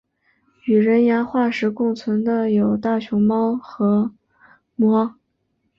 [0.65, 4.11] 与人牙化石共存的有大熊猫和
[4.79, 5.13] 貘。